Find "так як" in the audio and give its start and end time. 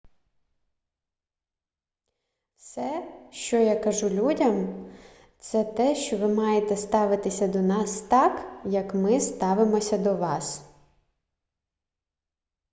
8.01-8.93